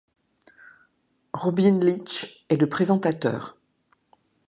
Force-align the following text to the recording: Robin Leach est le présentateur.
Robin 1.31 1.79
Leach 1.79 2.43
est 2.49 2.55
le 2.57 2.67
présentateur. 2.67 3.55